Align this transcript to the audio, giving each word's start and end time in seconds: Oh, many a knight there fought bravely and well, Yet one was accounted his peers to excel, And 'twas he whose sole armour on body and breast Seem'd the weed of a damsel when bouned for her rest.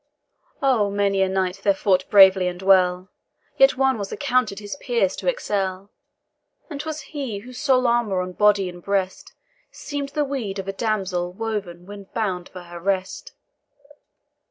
Oh, 0.63 0.89
many 0.89 1.21
a 1.21 1.29
knight 1.29 1.61
there 1.63 1.75
fought 1.75 2.09
bravely 2.09 2.47
and 2.47 2.59
well, 2.63 3.09
Yet 3.57 3.77
one 3.77 3.99
was 3.99 4.11
accounted 4.11 4.57
his 4.57 4.75
peers 4.77 5.15
to 5.17 5.27
excel, 5.29 5.91
And 6.71 6.81
'twas 6.81 7.01
he 7.01 7.37
whose 7.37 7.59
sole 7.59 7.85
armour 7.85 8.19
on 8.21 8.31
body 8.31 8.67
and 8.67 8.81
breast 8.81 9.33
Seem'd 9.71 10.09
the 10.09 10.25
weed 10.25 10.57
of 10.57 10.67
a 10.67 10.73
damsel 10.73 11.31
when 11.33 12.07
bouned 12.15 12.49
for 12.49 12.61
her 12.63 12.79
rest. 12.79 13.33